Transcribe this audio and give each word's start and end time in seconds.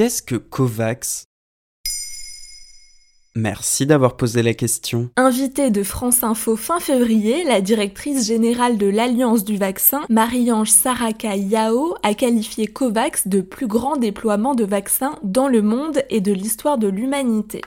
Qu'est-ce 0.00 0.22
que 0.22 0.36
COVAX 0.36 1.26
Merci 3.36 3.84
d'avoir 3.84 4.16
posé 4.16 4.42
la 4.42 4.54
question. 4.54 5.10
Invitée 5.18 5.70
de 5.70 5.82
France 5.82 6.24
Info 6.24 6.56
fin 6.56 6.80
février, 6.80 7.44
la 7.44 7.60
directrice 7.60 8.26
générale 8.26 8.78
de 8.78 8.86
l'Alliance 8.86 9.44
du 9.44 9.58
vaccin, 9.58 10.00
Marie-Ange 10.08 10.70
Saraka 10.70 11.36
Yao, 11.36 11.96
a 12.02 12.14
qualifié 12.14 12.66
COVAX 12.66 13.28
de 13.28 13.42
plus 13.42 13.66
grand 13.66 13.98
déploiement 13.98 14.54
de 14.54 14.64
vaccins 14.64 15.16
dans 15.22 15.48
le 15.48 15.60
monde 15.60 16.02
et 16.08 16.22
de 16.22 16.32
l'histoire 16.32 16.78
de 16.78 16.88
l'humanité. 16.88 17.60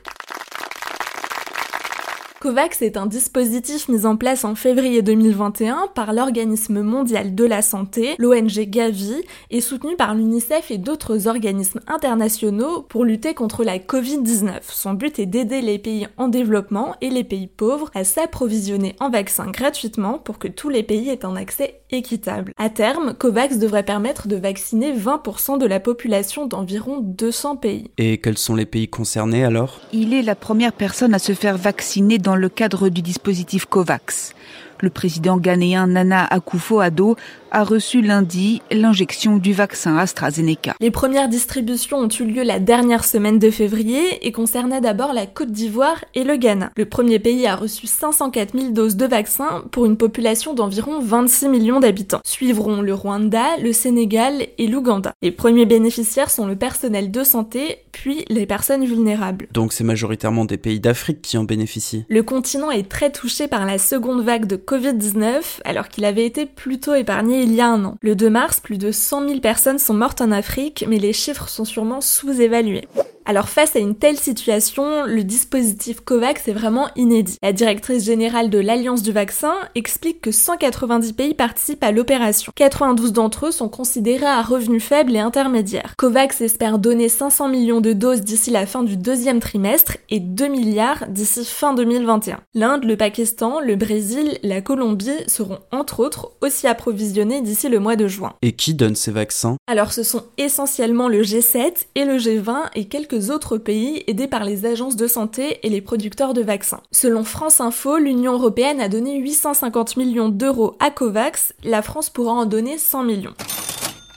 COVAX 2.44 2.82
est 2.82 2.98
un 2.98 3.06
dispositif 3.06 3.88
mis 3.88 4.06
en 4.06 4.18
place 4.18 4.44
en 4.44 4.54
février 4.54 5.02
2021 5.02 5.88
par 5.96 6.12
l'Organisme 6.12 6.82
mondial 6.82 7.36
de 7.36 7.46
la 7.46 7.62
santé, 7.62 8.16
l'ONG 8.20 8.68
Gavi, 8.68 9.16
et 9.50 9.62
soutenu 9.62 9.96
par 9.96 10.14
l'UNICEF 10.14 10.70
et 10.70 10.78
d'autres 10.78 11.30
organismes 11.30 11.80
internationaux 11.88 12.82
pour 12.82 13.06
lutter 13.06 13.34
contre 13.34 13.64
la 13.64 13.78
Covid-19. 13.78 14.56
Son 14.68 14.92
but 14.92 15.20
est 15.20 15.26
d'aider 15.26 15.62
les 15.62 15.80
pays 15.80 16.10
en 16.18 16.28
développement 16.28 16.98
et 17.00 17.10
les 17.10 17.24
pays 17.24 17.48
pauvres 17.48 17.90
à 17.96 18.04
s'approvisionner 18.04 18.98
en 19.00 19.10
vaccins 19.10 19.50
gratuitement 19.50 20.18
pour 20.18 20.38
que 20.38 20.50
tous 20.50 20.68
les 20.68 20.84
pays 20.84 21.08
aient 21.08 21.24
un 21.24 21.38
accès 21.38 21.80
équitable. 21.92 22.52
À 22.58 22.70
terme, 22.70 23.14
COVAX 23.14 23.58
devrait 23.58 23.84
permettre 23.84 24.28
de 24.28 24.36
vacciner 24.36 24.92
20% 24.92 25.60
de 25.60 25.66
la 25.66 25.80
population 25.80 26.46
d'environ 26.46 27.00
200 27.00 27.56
pays. 27.56 27.92
Et 27.98 28.18
quels 28.18 28.38
sont 28.38 28.56
les 28.56 28.66
pays 28.66 28.90
concernés 28.90 29.46
alors? 29.46 29.80
Il 29.94 30.14
est 30.14 30.24
la 30.24 30.36
première 30.36 30.74
personne 30.74 31.14
à 31.14 31.20
se 31.20 31.32
faire 31.32 31.58
vacciner 31.58 32.18
dans 32.18 32.33
le 32.36 32.50
cadre 32.50 32.90
du 32.90 33.02
dispositif 33.02 33.66
COVAX. 33.66 34.34
Le 34.82 34.90
président 34.90 35.38
ghanéen 35.38 35.88
Nana 35.88 36.26
Akufo-Addo 36.26 37.16
a 37.54 37.64
reçu 37.64 38.02
lundi 38.02 38.62
l'injection 38.72 39.38
du 39.38 39.54
vaccin 39.54 39.96
AstraZeneca. 39.96 40.74
Les 40.80 40.90
premières 40.90 41.30
distributions 41.30 42.00
ont 42.00 42.10
eu 42.10 42.26
lieu 42.26 42.42
la 42.42 42.60
dernière 42.60 43.06
semaine 43.06 43.38
de 43.38 43.52
février 43.52 44.26
et 44.26 44.32
concernaient 44.32 44.82
d'abord 44.82 45.14
la 45.14 45.28
Côte 45.28 45.52
d'Ivoire 45.52 46.04
et 46.16 46.24
le 46.24 46.36
Ghana. 46.36 46.72
Le 46.76 46.86
premier 46.86 47.20
pays 47.20 47.46
a 47.46 47.56
reçu 47.56 47.86
504 47.86 48.58
000 48.58 48.72
doses 48.72 48.96
de 48.96 49.06
vaccins 49.06 49.64
pour 49.72 49.86
une 49.86 49.98
population 49.98 50.56
d'environ 50.56 51.00
26 51.00 51.48
millions 51.48 51.80
d'habitants. 51.80 52.22
Suivront 52.26 52.82
le 52.82 52.94
Rwanda, 52.94 53.58
le 53.62 53.72
Sénégal 53.72 54.48
et 54.58 54.68
l'Ouganda. 54.68 55.14
Les 55.22 55.32
premiers 55.32 55.68
bénéficiaires 55.68 56.32
sont 56.32 56.48
le 56.48 56.56
personnel 56.56 57.12
de 57.12 57.24
santé, 57.24 57.84
puis 57.92 58.26
les 58.30 58.48
personnes 58.48 58.84
vulnérables. 58.84 59.48
Donc 59.54 59.74
c'est 59.74 59.84
majoritairement 59.84 60.46
des 60.46 60.58
pays 60.58 60.80
d'Afrique 60.80 61.22
qui 61.22 61.38
en 61.38 61.44
bénéficient. 61.44 62.06
Le 62.10 62.24
continent 62.24 62.72
est 62.72 62.90
très 62.90 63.12
touché 63.12 63.48
par 63.48 63.68
la 63.68 63.78
seconde 63.78 64.24
vague 64.24 64.48
de 64.48 64.56
Covid-19 64.58 65.62
alors 65.66 65.88
qu'il 65.88 66.06
avait 66.06 66.26
été 66.26 66.48
plutôt 66.48 66.96
épargné 66.96 67.43
il 67.44 67.54
y 67.54 67.62
a 67.62 67.68
un 67.68 67.84
an. 67.84 67.98
Le 68.02 68.16
2 68.16 68.30
mars, 68.30 68.60
plus 68.62 68.78
de 68.78 68.92
100 68.92 69.28
000 69.28 69.40
personnes 69.42 69.78
sont 69.78 69.94
mortes 69.94 70.22
en 70.22 70.32
Afrique, 70.32 70.86
mais 70.88 70.98
les 70.98 71.14
chiffres 71.14 71.50
sont 71.50 71.66
sûrement 71.66 72.00
sous-évalués. 72.00 72.88
Alors 73.26 73.48
face 73.48 73.76
à 73.76 73.80
une 73.80 73.96
telle 73.96 74.18
situation, 74.18 75.06
le 75.06 75.24
dispositif 75.24 76.02
COVAX 76.02 76.48
est 76.50 76.54
vraiment 76.54 76.90
inédit. 76.98 77.38
La 77.42 77.54
directrice 77.54 78.04
générale 78.04 78.50
de 78.50 78.60
l'Alliance 78.60 79.02
du 79.02 79.14
vaccin 79.14 79.54
explique 79.76 80.20
que 80.20 80.32
190 80.32 81.14
pays 81.14 81.34
participent 81.34 81.84
à 81.84 81.92
l'opération. 81.92 82.52
92 82.56 83.14
d'entre 83.14 83.48
eux 83.48 83.52
sont 83.52 83.70
considérés 83.70 84.26
à 84.26 84.42
revenus 84.42 84.84
faibles 84.84 85.16
et 85.16 85.20
intermédiaires. 85.20 85.94
COVAX 85.98 86.42
espère 86.42 86.80
donner 86.80 87.08
500 87.08 87.48
millions 87.48 87.80
de 87.80 87.94
doses 87.94 88.22
d'ici 88.22 88.52
la 88.52 88.66
fin 88.66 88.84
du 88.84 88.98
deuxième 88.98 89.40
trimestre 89.40 89.98
et 90.10 90.20
2 90.20 90.48
milliards 90.48 91.06
d'ici 91.08 91.46
fin 91.46 91.74
2021. 91.74 92.42
L'Inde, 92.54 92.84
le 92.84 92.98
Pakistan, 92.98 93.62
le 93.62 93.78
Brésil, 93.78 94.38
la 94.44 94.62
Colombie 94.62 95.12
seront 95.28 95.60
entre 95.72 96.02
autres 96.02 96.32
aussi 96.42 96.68
approvisionnés 96.68 97.42
d'ici 97.42 97.70
le 97.70 97.80
mois 97.80 97.96
de 97.96 98.08
juin. 98.08 98.34
Et 98.42 98.52
qui 98.52 98.74
donne 98.74 98.96
ces 98.96 99.12
vaccins? 99.12 99.56
Alors 99.68 99.94
ce 99.94 100.04
sont 100.04 100.24
essentiellement 100.38 101.08
le 101.08 101.22
G7 101.22 101.72
et 101.96 102.04
le 102.04 102.18
G20 102.18 102.56
et 102.76 102.86
autres 103.32 103.58
pays 103.58 104.04
aidés 104.08 104.28
par 104.28 104.44
les 104.44 104.66
agences 104.66 104.96
de 104.96 105.08
santé 105.08 105.60
et 105.64 105.70
les 105.70 105.82
producteurs 105.82 106.34
de 106.34 106.42
vaccins. 106.42 106.82
Selon 106.92 107.24
France 107.24 107.62
Info, 107.62 107.98
l'Union 107.98 108.34
européenne 108.34 108.82
a 108.82 108.90
donné 108.90 109.18
850 109.20 109.98
millions 109.98 110.30
d'euros 110.30 110.76
à 110.80 110.92
COVAX, 110.92 111.54
la 111.64 111.82
France 111.82 112.10
pourra 112.10 112.34
en 112.34 112.46
donner 112.46 112.78
100 112.78 113.04
millions. 113.04 113.34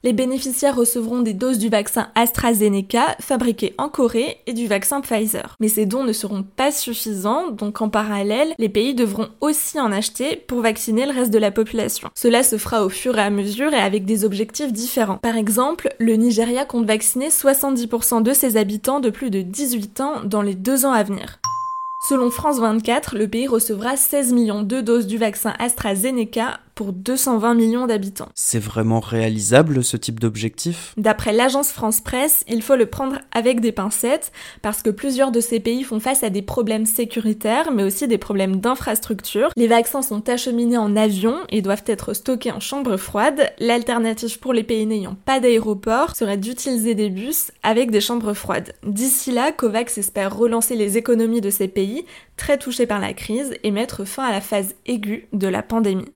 Les 0.07 0.13
bénéficiaires 0.13 0.77
recevront 0.77 1.21
des 1.21 1.33
doses 1.33 1.59
du 1.59 1.69
vaccin 1.69 2.07
AstraZeneca 2.15 3.17
fabriqué 3.19 3.75
en 3.77 3.89
Corée 3.89 4.39
et 4.47 4.53
du 4.53 4.69
vaccin 4.69 5.01
Pfizer. 5.01 5.57
Mais 5.59 5.67
ces 5.67 5.85
dons 5.85 6.05
ne 6.05 6.13
seront 6.13 6.45
pas 6.45 6.71
suffisants, 6.71 7.51
donc 7.51 7.83
en 7.83 7.89
parallèle, 7.89 8.55
les 8.57 8.69
pays 8.69 8.95
devront 8.95 9.27
aussi 9.41 9.81
en 9.81 9.91
acheter 9.91 10.37
pour 10.37 10.61
vacciner 10.61 11.07
le 11.07 11.13
reste 11.13 11.33
de 11.33 11.41
la 11.41 11.51
population. 11.51 12.09
Cela 12.15 12.45
se 12.45 12.57
fera 12.57 12.85
au 12.85 12.89
fur 12.89 13.19
et 13.19 13.21
à 13.23 13.31
mesure 13.31 13.75
et 13.75 13.81
avec 13.81 14.05
des 14.05 14.25
objectifs 14.25 14.73
différents. 14.73 15.17
Par 15.17 15.37
exemple, 15.37 15.93
le 15.99 16.15
Nigeria 16.15 16.65
compte 16.65 16.87
vacciner 16.87 17.31
70% 17.31 18.23
de 18.23 18.33
ses 18.33 18.57
habitants 18.57 19.01
de 19.01 19.11
plus 19.11 19.31
de 19.31 19.43
18 19.43 20.01
ans 20.03 20.21
dans 20.25 20.43
les 20.43 20.55
deux 20.55 20.87
ans 20.87 20.93
à 20.93 21.03
venir. 21.03 21.41
Selon 22.09 22.31
France 22.31 22.61
24, 22.61 23.17
le 23.17 23.27
pays 23.27 23.49
recevra 23.49 23.97
16 23.97 24.33
millions 24.33 24.63
de 24.63 24.81
doses 24.81 25.09
du 25.09 25.19
vaccin 25.19 25.55
AstraZeneca 25.59 26.61
pour 26.77 26.93
220 26.93 27.55
millions 27.55 27.87
d'habitants. 27.87 28.29
C'est 28.35 28.61
vraiment 28.61 29.01
réalisable 29.01 29.83
ce 29.83 29.97
type 29.97 30.21
d'objectif? 30.21 30.93
D'après 30.99 31.33
l'agence 31.33 31.73
France 31.73 32.03
Presse, 32.03 32.45
il 32.47 32.63
faut 32.63 32.77
le 32.77 32.87
prendre 32.87 33.19
avec 33.33 33.61
des 33.61 33.73
pincettes 33.73 34.31
parce 34.63 34.83
que 34.83 34.91
plusieurs 34.91 35.33
de 35.33 35.41
ces 35.41 35.59
pays 35.59 35.83
font 35.83 35.99
face 35.99 36.23
à 36.23 36.31
des 36.31 36.43
problèmes 36.43 36.87
sécuritaires 36.87 37.73
mais 37.73 37.83
aussi 37.83 38.07
des 38.07 38.19
problèmes 38.19 38.61
d'infrastructure. 38.61 39.51
Les 39.57 39.67
vaccins 39.69 40.03
sont 40.03 40.29
acheminés 40.29 40.77
en 40.77 40.95
avion 40.97 41.39
et 41.49 41.63
doivent 41.63 41.85
être 41.87 42.13
stockés 42.13 42.53
en 42.53 42.61
chambre 42.61 42.99
froide. 42.99 43.51
L'alternative 43.59 44.39
pour 44.39 44.53
les 44.53 44.63
pays 44.63 44.85
n'ayant 44.85 45.17
pas 45.25 45.41
d'aéroport 45.41 46.15
serait 46.15 46.37
d'utiliser 46.37 46.95
des 46.95 47.09
bus 47.09 47.53
avec 47.63 47.91
des 47.91 48.03
chambres 48.03 48.35
froides. 48.35 48.75
D'ici 48.87 49.33
là, 49.33 49.51
COVAX 49.51 49.97
espère 49.97 50.37
relancer 50.37 50.77
les 50.77 50.99
économies 50.99 51.41
de 51.41 51.51
ces 51.51 51.69
pays 51.69 52.05
très 52.37 52.59
touchés 52.59 52.87
par 52.87 53.01
la 53.01 53.15
crise 53.15 53.55
et 53.63 53.71
mettre 53.71 54.05
fin 54.05 54.25
à 54.25 54.31
la 54.31 54.43
phase 54.43 54.75
aiguë 54.85 55.27
de 55.33 55.49
la 55.49 55.63
pandémie. 55.63 56.16